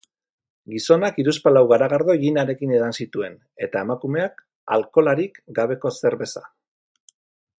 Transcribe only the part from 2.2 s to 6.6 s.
ginarekin edan zituen, eta emakumeak alkoholarik gabeko zerbeza.